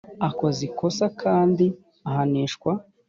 aba 0.03 0.23
akoze 0.29 0.61
ikosa 0.69 1.05
kandi 1.21 1.65
ahanishwa 2.09 2.71